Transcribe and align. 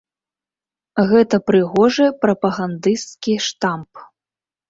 Гэта 1.11 1.35
прыгожы 1.49 2.07
прапагандысцкі 2.23 3.35
штамп. 3.49 3.91